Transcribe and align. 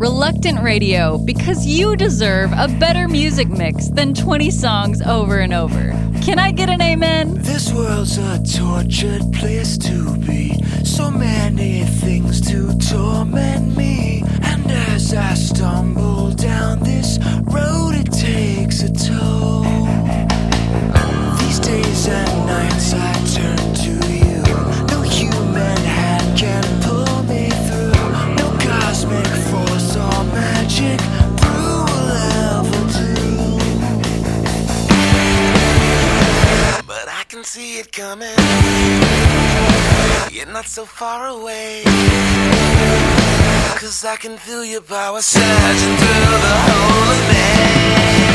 Reluctant 0.00 0.62
Radio, 0.62 1.18
because 1.18 1.66
you 1.66 1.96
deserve 1.96 2.52
a 2.52 2.68
better 2.78 3.08
music 3.08 3.48
mix 3.48 3.88
than 3.88 4.14
20 4.14 4.48
songs 4.48 5.02
over 5.02 5.40
and 5.40 5.52
over. 5.52 5.90
Can 6.22 6.38
I 6.38 6.52
get 6.52 6.68
an 6.68 6.80
amen? 6.80 7.34
This 7.42 7.72
world's 7.72 8.16
a 8.16 8.40
tortured 8.44 9.32
place 9.32 9.76
to 9.78 10.16
be. 10.18 10.54
So 10.84 11.10
many 11.10 11.82
things 11.82 12.40
to 12.42 12.78
torment 12.78 13.76
me. 13.76 14.22
And 14.42 14.70
as 14.70 15.14
I 15.14 15.34
stumble 15.34 16.30
down 16.30 16.78
this 16.78 17.18
road, 17.50 17.96
it 17.96 18.12
takes 18.12 18.84
a 18.84 18.92
toll. 18.92 19.64
These 21.40 21.58
days 21.58 22.06
and 22.06 22.46
nights 22.46 22.94
I 22.94 23.34
turn. 23.34 23.57
see 37.48 37.78
it 37.78 37.90
coming. 37.90 38.36
You're 40.30 40.52
not 40.52 40.66
so 40.66 40.84
far 40.84 41.28
away. 41.28 41.82
Cause 43.80 44.04
I 44.04 44.16
can 44.16 44.36
feel 44.36 44.64
your 44.66 44.82
power 44.82 45.22
surging 45.22 45.96
through 45.96 46.38
the 46.46 46.56
whole 46.66 47.10
of 47.16 47.22
me. 47.32 48.27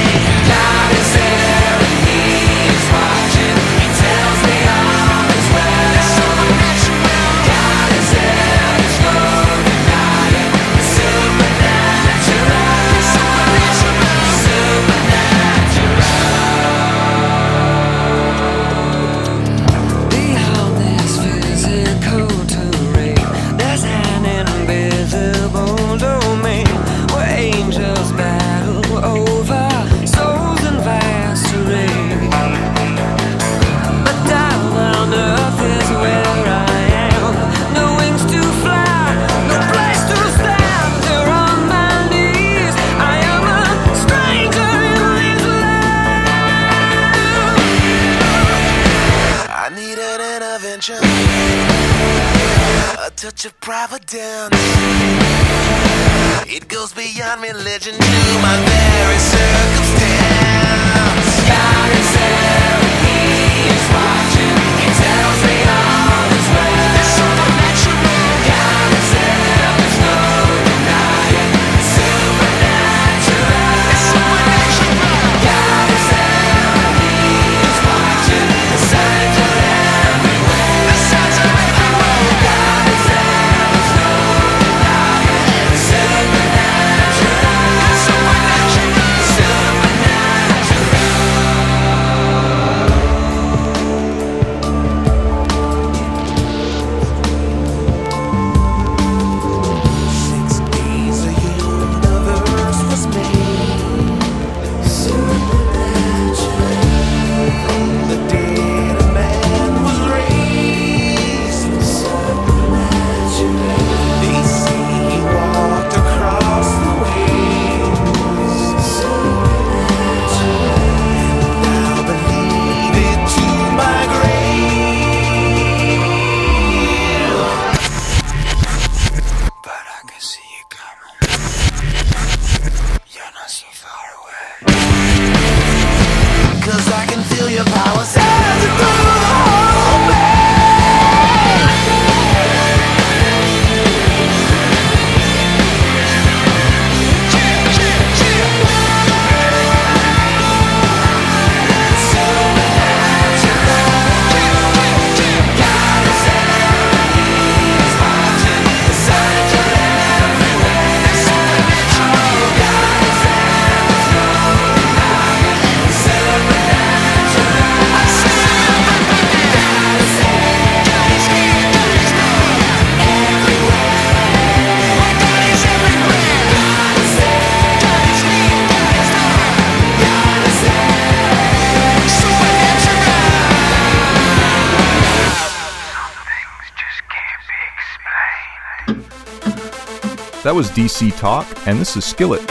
That 190.43 190.53
was 190.53 190.69
DC 190.71 191.17
Talk, 191.17 191.47
and 191.65 191.79
this 191.79 191.95
is 191.95 192.03
Skillet. 192.03 192.41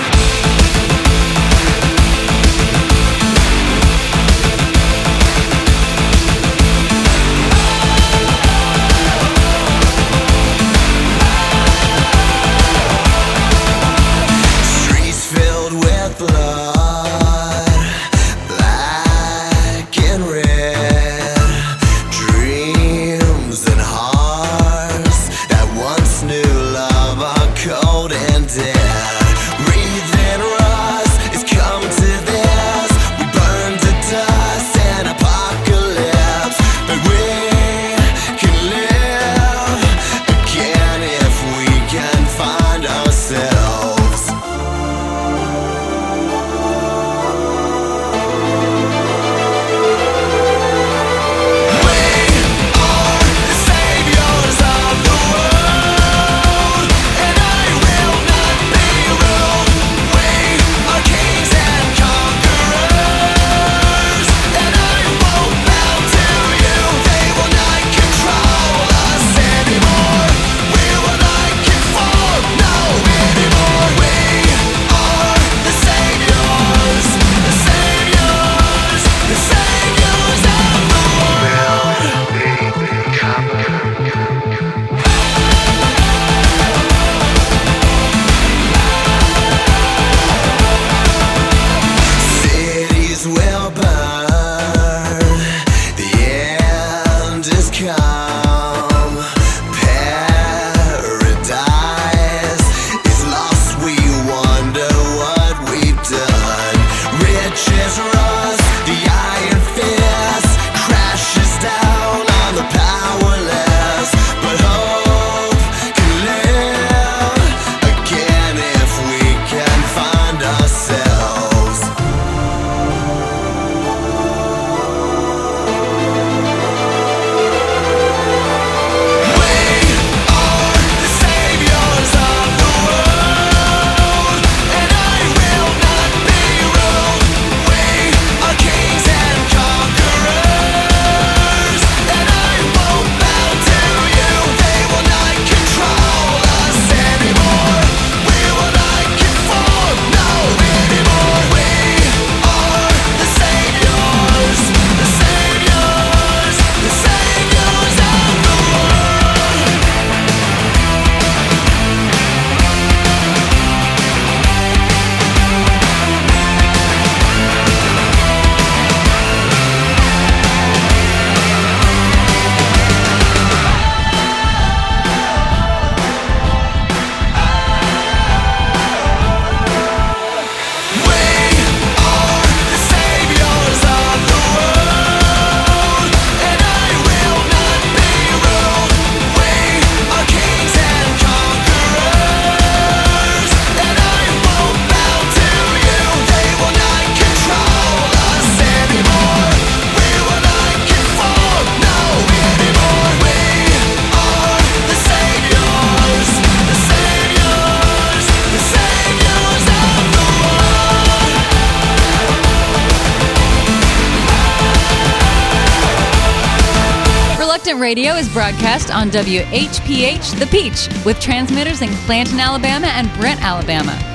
Radio 217.83 218.15
is 218.15 218.33
broadcast 218.33 218.95
on 218.95 219.11
WHPH 219.11 220.39
The 220.39 220.47
Peach 220.47 220.89
with 221.05 221.19
transmitters 221.19 221.83
in 221.83 221.89
Clanton, 222.07 222.39
Alabama 222.39 222.87
and 222.87 223.13
Brent, 223.15 223.43
Alabama. 223.43 224.12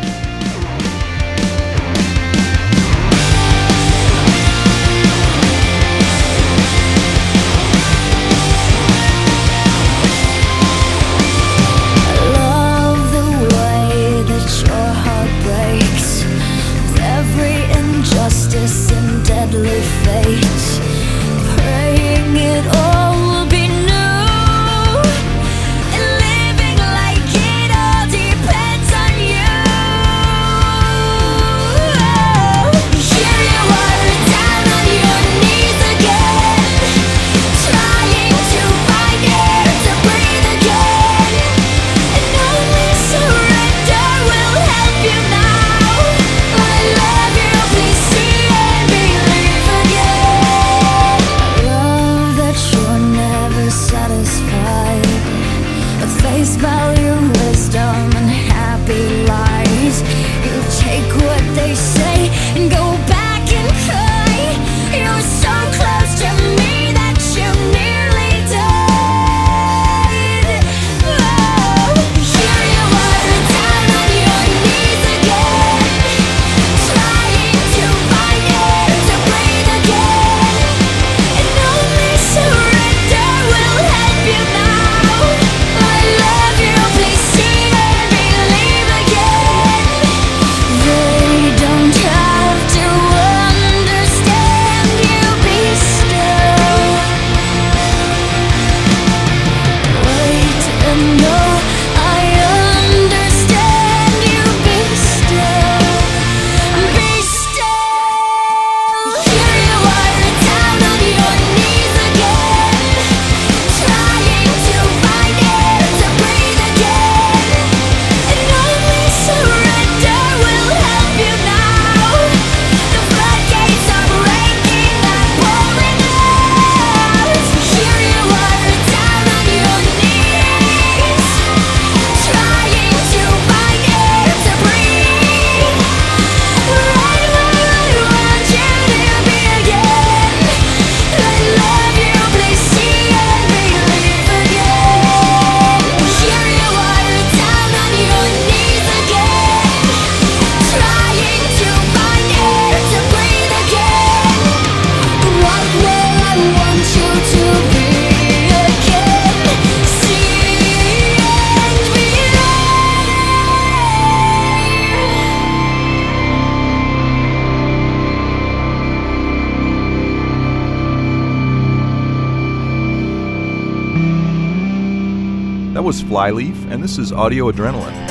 was 175.87 176.01
Flyleaf, 176.01 176.69
and 176.69 176.83
this 176.83 176.97
is 176.97 177.13
Audio 177.13 177.49
Adrenaline. 177.49 178.06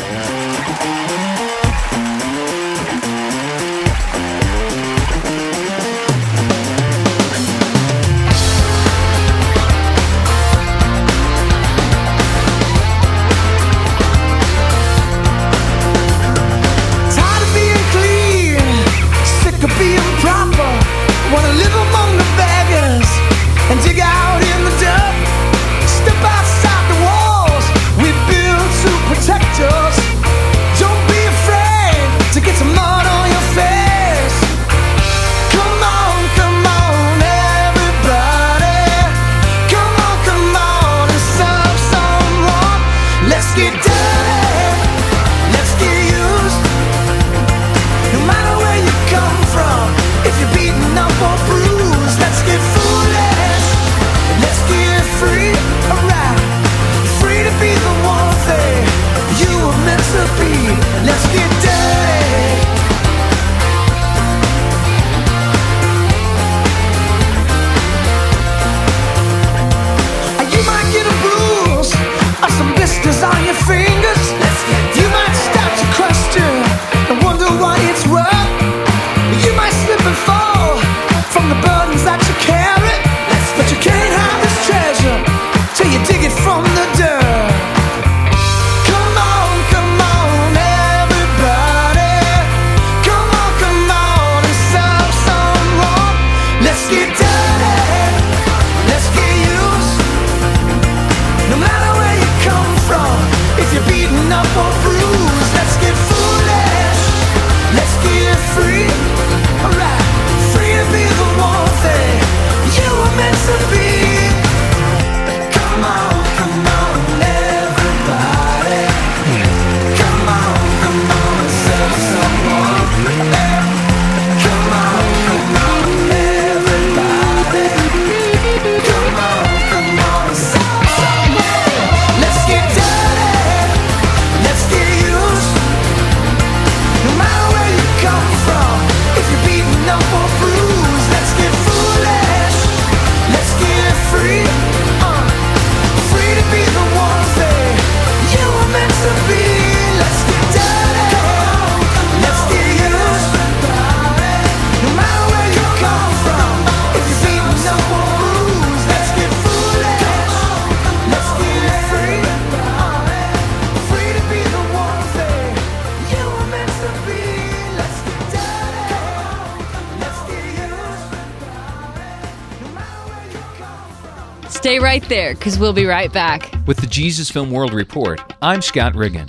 right 174.86 175.08
there 175.08 175.34
because 175.34 175.58
we'll 175.58 175.72
be 175.72 175.84
right 175.84 176.12
back. 176.12 176.54
With 176.64 176.76
the 176.76 176.86
Jesus 176.86 177.28
Film 177.28 177.50
World 177.50 177.72
Report, 177.72 178.20
I'm 178.40 178.62
Scott 178.62 178.94
Riggin. 178.94 179.28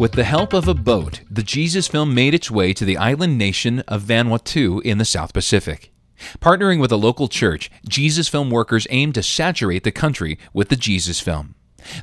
With 0.00 0.12
the 0.12 0.24
help 0.24 0.54
of 0.54 0.68
a 0.68 0.74
boat, 0.74 1.20
the 1.30 1.42
Jesus 1.42 1.86
film 1.86 2.14
made 2.14 2.32
its 2.32 2.50
way 2.50 2.72
to 2.72 2.82
the 2.82 2.96
island 2.96 3.36
nation 3.36 3.80
of 3.80 4.04
Vanuatu 4.04 4.80
in 4.80 4.96
the 4.96 5.04
South 5.04 5.34
Pacific. 5.34 5.92
Partnering 6.40 6.80
with 6.80 6.90
a 6.92 6.96
local 6.96 7.28
church, 7.28 7.70
Jesus 7.86 8.26
film 8.26 8.50
workers 8.50 8.86
aim 8.88 9.12
to 9.12 9.22
saturate 9.22 9.84
the 9.84 9.92
country 9.92 10.38
with 10.54 10.70
the 10.70 10.76
Jesus 10.76 11.20
film. 11.20 11.56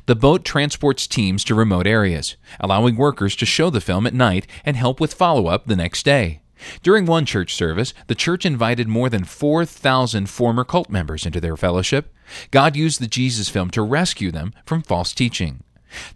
The 0.06 0.14
boat 0.14 0.44
transports 0.44 1.08
teams 1.08 1.42
to 1.44 1.54
remote 1.56 1.88
areas, 1.88 2.36
allowing 2.60 2.94
workers 2.94 3.34
to 3.36 3.44
show 3.44 3.70
the 3.70 3.80
film 3.80 4.06
at 4.06 4.14
night 4.14 4.46
and 4.64 4.76
help 4.76 5.00
with 5.00 5.14
follow 5.14 5.48
up 5.48 5.66
the 5.66 5.74
next 5.74 6.04
day. 6.04 6.42
During 6.82 7.06
one 7.06 7.26
church 7.26 7.54
service, 7.54 7.94
the 8.06 8.14
church 8.14 8.44
invited 8.46 8.88
more 8.88 9.08
than 9.08 9.24
4,000 9.24 10.28
former 10.28 10.64
cult 10.64 10.90
members 10.90 11.26
into 11.26 11.40
their 11.40 11.56
fellowship. 11.56 12.14
God 12.50 12.76
used 12.76 13.00
the 13.00 13.06
Jesus 13.06 13.48
film 13.48 13.70
to 13.70 13.82
rescue 13.82 14.30
them 14.30 14.52
from 14.64 14.82
false 14.82 15.12
teaching. 15.12 15.62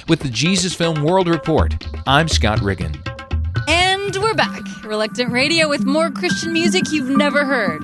With 0.09 0.21
the 0.21 0.31
Jesus 0.31 0.75
Film 0.75 1.03
World 1.03 1.29
Report, 1.29 1.87
I'm 2.07 2.29
Scott 2.29 2.61
Riggin. 2.61 2.95
And 3.67 4.15
we're 4.17 4.35
back. 4.35 4.63
Reluctant 4.85 5.33
Radio 5.33 5.69
with 5.69 5.85
more 5.85 6.11
Christian 6.11 6.53
music 6.53 6.93
you've 6.93 7.17
never 7.17 7.45
heard. 7.45 7.83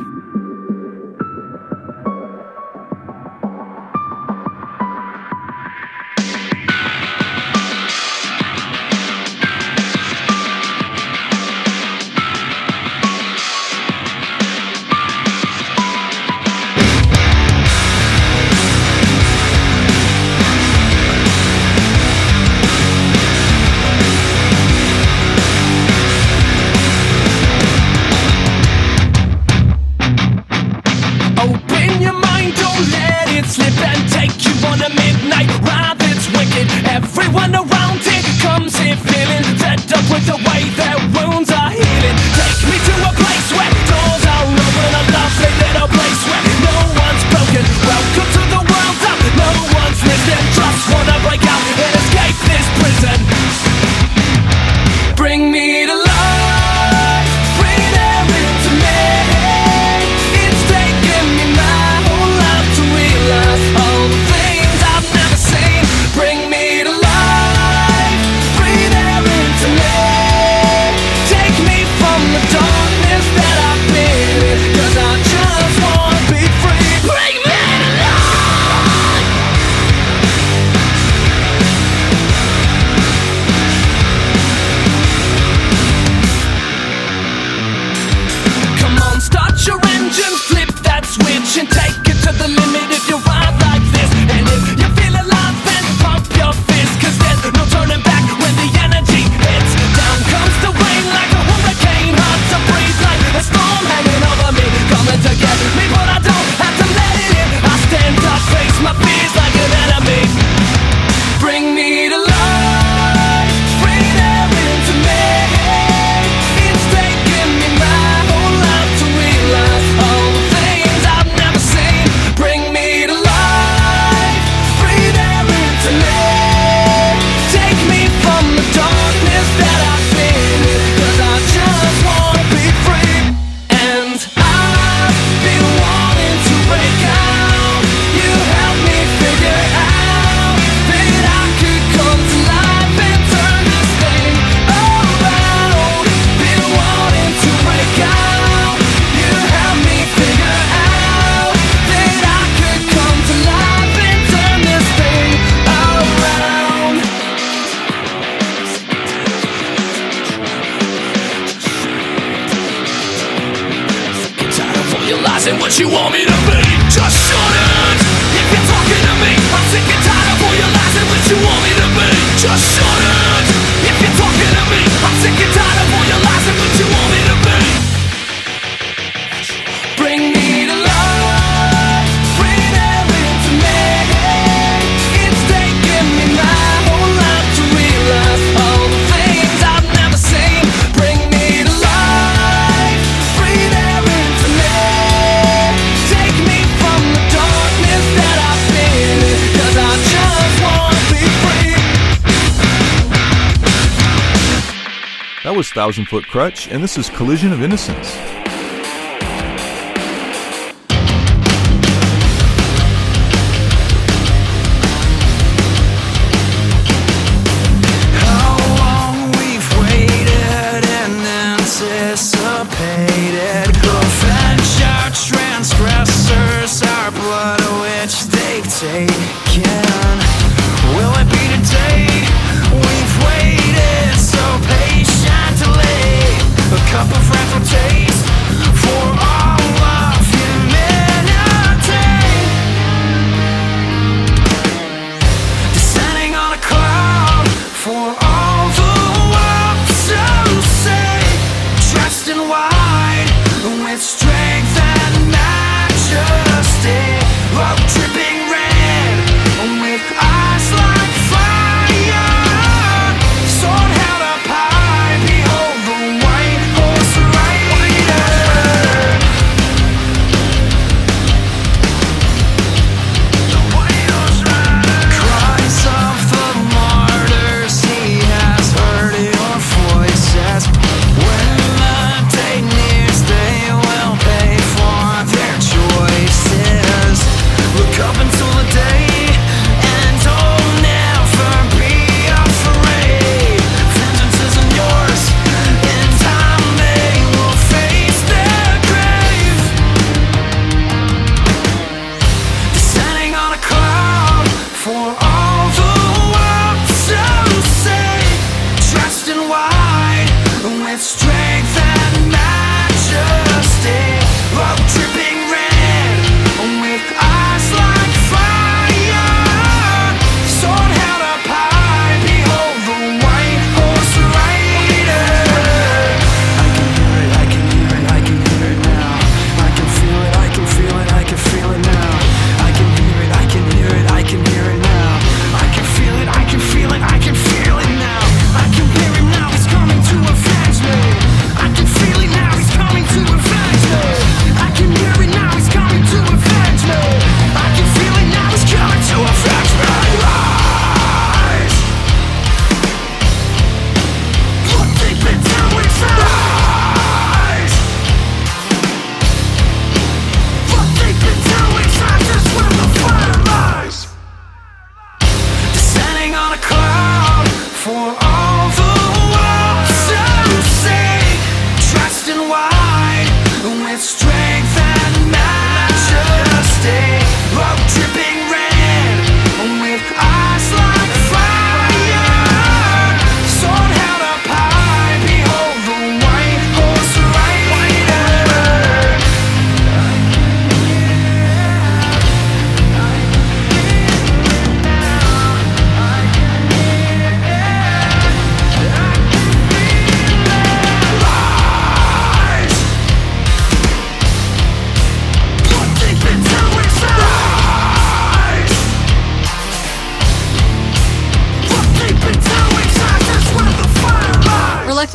Thousand 205.72 206.06
Foot 206.06 206.24
Krutch, 206.24 206.70
and 206.70 206.82
this 206.82 206.98
is 206.98 207.08
Collision 207.10 207.52
of 207.52 207.62
Innocence. 207.62 208.39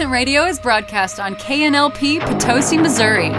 Prison 0.06 0.14
Radio 0.14 0.46
is 0.46 0.60
broadcast 0.60 1.20
on 1.20 1.36
KNLP 1.36 2.20
Potosi, 2.22 2.78
Missouri. 2.78 3.30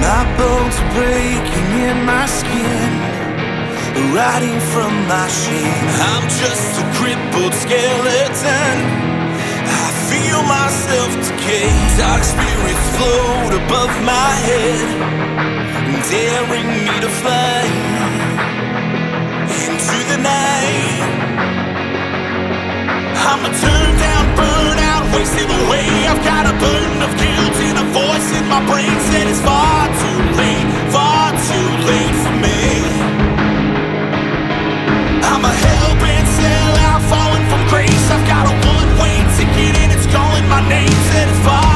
My 0.00 0.24
bones 0.40 0.78
breaking 0.96 1.68
in 1.84 2.06
my 2.06 2.24
skin, 2.24 2.90
riding 4.16 4.58
from 4.72 4.92
my 5.06 5.28
shame. 5.28 5.84
I'm 6.00 6.24
just 6.40 6.80
a 6.80 6.84
crippled 6.96 7.52
skeleton. 7.60 8.76
I 9.68 9.88
feel 10.08 10.40
myself 10.48 11.12
decay. 11.28 11.68
Dark 12.00 12.24
spirits 12.24 12.88
float 12.96 13.52
above 13.52 13.92
my 14.00 14.30
head, 14.48 14.88
daring 16.08 16.68
me 16.88 16.96
to 17.04 17.10
fly 17.20 17.68
into 19.68 19.98
the 20.08 20.16
night. 20.24 21.04
I'ma 23.28 23.48
turn 23.60 23.98
down 23.98 24.17
burn 24.38 24.78
out, 24.92 25.04
wasting 25.14 25.50
away. 25.50 25.86
I've 26.06 26.22
got 26.22 26.46
a 26.46 26.54
burden 26.62 27.00
of 27.02 27.12
guilt 27.18 27.56
and 27.68 27.76
a 27.82 27.86
voice 27.90 28.28
in 28.38 28.44
my 28.46 28.62
brain 28.70 28.94
said 29.10 29.26
it's 29.26 29.42
far 29.42 29.90
too 30.02 30.20
late, 30.38 30.68
far 30.94 31.34
too 31.50 31.68
late 31.90 32.16
for 32.22 32.34
me. 32.44 32.62
I'm 35.30 35.42
a 35.44 35.54
hellbent 35.64 36.28
sellout, 36.38 37.02
falling 37.10 37.46
from 37.50 37.62
grace. 37.72 38.04
I've 38.14 38.26
got 38.26 38.44
a 38.46 38.54
one-way 38.74 39.16
ticket 39.36 39.74
and 39.82 39.90
it's 39.92 40.06
calling 40.14 40.46
my 40.48 40.62
name, 40.68 40.94
said 41.10 41.28
it's 41.28 41.42
far. 41.44 41.67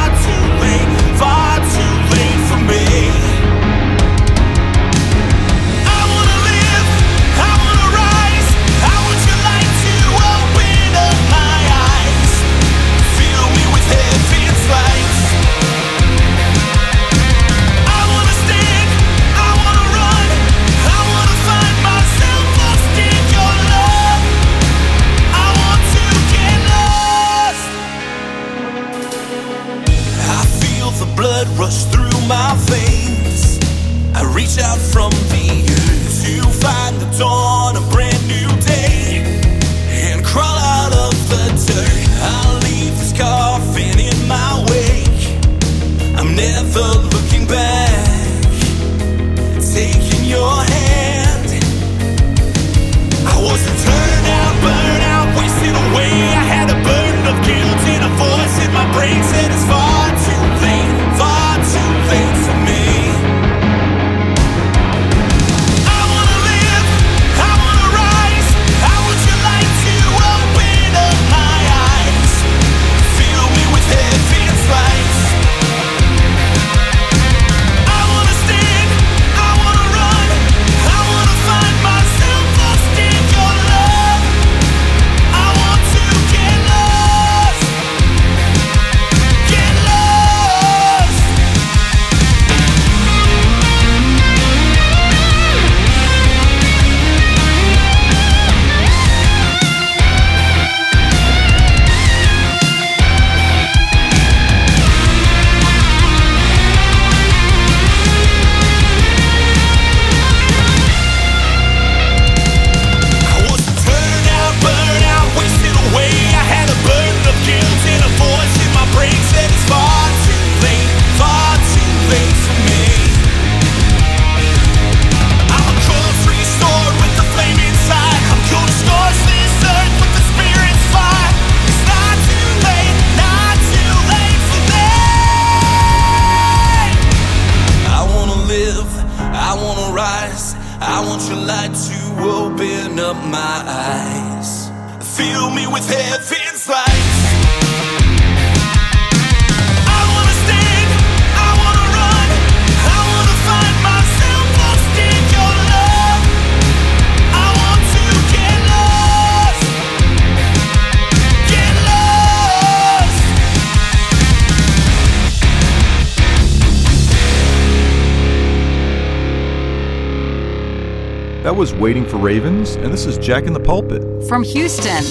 Waiting 171.83 172.07
for 172.07 172.16
Ravens, 172.16 172.77
and 172.77 172.92
this 172.92 173.07
is 173.07 173.18
Jack 173.18 173.42
in 173.42 173.53
the 173.53 173.59
Pulpit. 173.59 174.05
From 174.29 174.45
Houston. 174.45 175.03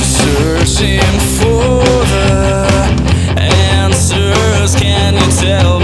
searching 0.00 1.20
for 1.36 1.84
the 2.08 3.36
answers. 3.36 4.74
Can 4.76 5.12
you 5.12 5.30
tell? 5.36 5.79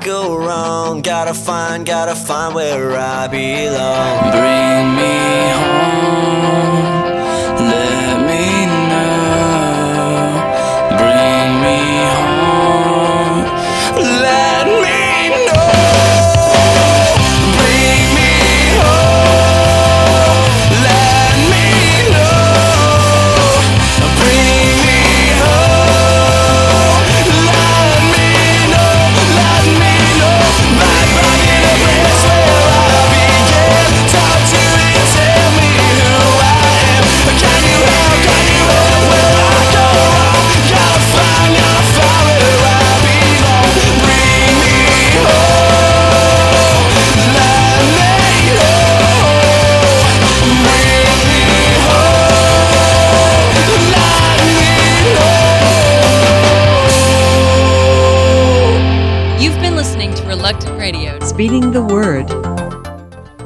go 0.00 0.36
wrong. 0.36 1.02
Gotta 1.02 1.34
find, 1.34 1.86
gotta 1.86 2.14
find 2.14 2.54
where 2.54 2.96
I 2.98 3.28
belong. 3.28 4.30
Bring 4.32 4.96
me 4.96 5.50
home. 5.60 6.69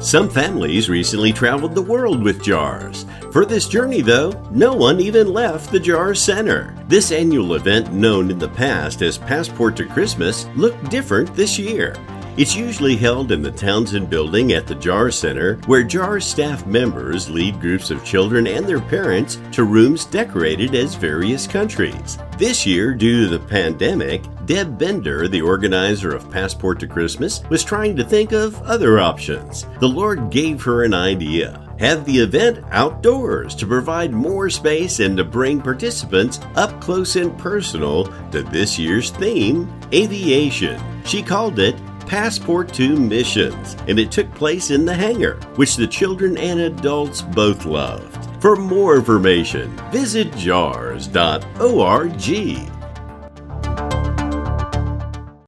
Some 0.05 0.29
families 0.29 0.87
recently 0.87 1.33
traveled 1.33 1.73
the 1.73 1.81
world 1.81 2.21
with 2.21 2.43
JAARS. 2.43 3.07
For 3.33 3.43
this 3.43 3.67
journey, 3.67 4.01
though, 4.01 4.29
no 4.51 4.71
one 4.71 4.99
even 4.99 5.33
left 5.33 5.71
the 5.71 5.79
JAARS 5.79 6.19
Center. 6.19 6.75
This 6.87 7.11
annual 7.11 7.55
event, 7.55 7.91
known 7.91 8.29
in 8.29 8.37
the 8.37 8.47
past 8.47 9.01
as 9.01 9.17
Passport 9.17 9.75
to 9.77 9.85
Christmas, 9.87 10.45
looked 10.55 10.91
different 10.91 11.33
this 11.35 11.57
year. 11.57 11.95
It's 12.37 12.53
usually 12.53 12.97
held 12.97 13.31
in 13.31 13.41
the 13.41 13.49
Townsend 13.49 14.09
Building 14.09 14.51
at 14.51 14.67
the 14.67 14.75
JAARS 14.75 15.13
Center, 15.13 15.55
where 15.67 15.85
JAARS 15.85 16.25
staff 16.25 16.65
members 16.65 17.29
lead 17.29 17.61
groups 17.61 17.91
of 17.91 18.03
children 18.03 18.45
and 18.45 18.65
their 18.65 18.81
parents 18.81 19.39
to 19.53 19.63
rooms 19.63 20.03
decorated 20.03 20.75
as 20.75 20.95
various 20.95 21.47
countries. 21.47 22.17
This 22.37 22.65
year, 22.65 22.93
due 22.93 23.23
to 23.23 23.29
the 23.29 23.47
pandemic, 23.47 24.21
Deb 24.45 24.77
Bender, 24.77 25.29
the 25.29 25.41
organizer 25.41 26.13
of 26.13 26.29
Passport 26.29 26.77
to 26.81 26.87
Christmas, 26.87 27.41
was 27.49 27.63
trying 27.63 27.95
to 27.95 28.03
think 28.03 28.33
of 28.33 28.61
other 28.63 28.99
options. 28.99 29.65
The 29.79 29.87
Lord 29.87 30.29
gave 30.29 30.61
her 30.63 30.83
an 30.83 30.93
idea. 30.93 31.61
Have 31.79 32.03
the 32.03 32.19
event 32.19 32.65
outdoors 32.71 33.55
to 33.55 33.65
provide 33.65 34.11
more 34.11 34.49
space 34.49 34.99
and 34.99 35.15
to 35.15 35.23
bring 35.23 35.61
participants 35.61 36.41
up 36.55 36.81
close 36.81 37.15
and 37.15 37.37
personal 37.37 38.05
to 38.31 38.43
this 38.43 38.77
year's 38.77 39.11
theme, 39.11 39.73
aviation. 39.93 40.81
She 41.05 41.23
called 41.23 41.59
it 41.59 41.75
Passport 42.07 42.73
to 42.73 42.95
Missions, 42.95 43.75
and 43.87 43.99
it 43.99 44.11
took 44.11 44.31
place 44.33 44.71
in 44.71 44.85
the 44.85 44.93
hangar, 44.93 45.35
which 45.55 45.75
the 45.75 45.87
children 45.87 46.37
and 46.37 46.59
adults 46.59 47.21
both 47.21 47.65
loved. 47.65 48.41
For 48.41 48.55
more 48.55 48.95
information, 48.95 49.75
visit 49.91 50.35
jaars.org. 50.35 51.09